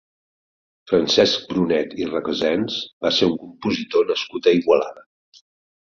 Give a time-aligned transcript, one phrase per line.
[0.91, 5.07] Francesc Brunet i Recasens va ser un compositor nascut a Igualada.